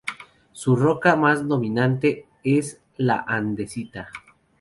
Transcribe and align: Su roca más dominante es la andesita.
Su 0.51 0.75
roca 0.75 1.15
más 1.15 1.47
dominante 1.47 2.25
es 2.43 2.81
la 2.97 3.19
andesita. 3.27 4.09